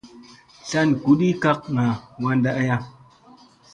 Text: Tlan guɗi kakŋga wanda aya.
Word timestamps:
Tlan 0.67 0.89
guɗi 1.03 1.29
kakŋga 1.43 1.85
wanda 2.21 2.49
aya. 2.61 2.77